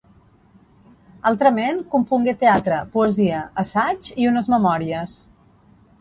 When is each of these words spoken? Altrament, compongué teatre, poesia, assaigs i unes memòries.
Altrament, 1.31 1.83
compongué 1.91 2.35
teatre, 2.45 2.79
poesia, 2.97 3.45
assaigs 3.65 4.13
i 4.25 4.29
unes 4.31 4.51
memòries. 4.55 5.19